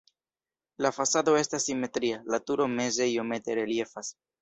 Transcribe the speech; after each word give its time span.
La 0.85 0.91
fasado 0.97 1.35
estas 1.43 1.69
simetria, 1.69 2.19
la 2.37 2.43
turo 2.49 2.71
meze 2.81 3.11
iomete 3.15 3.63
reliefas. 3.65 4.15